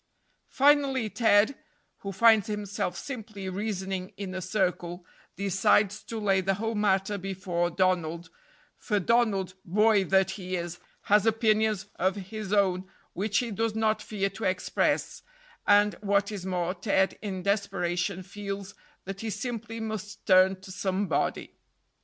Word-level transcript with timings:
Finally 0.49 1.11
Ted, 1.11 1.55
who 1.99 2.11
finds 2.11 2.47
himself 2.47 2.97
simply 2.97 3.47
reasoning 3.49 4.11
in 4.17 4.33
a 4.33 4.41
circle, 4.41 5.05
decides 5.35 6.01
to 6.01 6.19
lay 6.19 6.41
the 6.41 6.55
whole 6.55 6.73
matter 6.73 7.19
before 7.19 7.69
Donald; 7.69 8.31
for 8.79 8.99
Donald, 8.99 9.53
boy 9.63 10.03
that 10.03 10.31
he 10.31 10.55
is, 10.55 10.79
has 11.03 11.27
opinions 11.27 11.85
of 11.97 12.15
his 12.15 12.51
own 12.51 12.89
which 13.13 13.37
he 13.37 13.51
does 13.51 13.75
not 13.75 14.01
fear 14.01 14.27
to 14.31 14.43
express, 14.43 15.21
and, 15.67 15.93
what 16.01 16.31
is 16.31 16.47
more, 16.47 16.73
Ted 16.73 17.19
in 17.21 17.43
desperation 17.43 18.23
feels 18.23 18.73
that 19.05 19.21
he 19.21 19.29
simply 19.29 19.79
must 19.79 20.25
turn 20.25 20.59
to 20.61 20.71
somebody. 20.71 21.53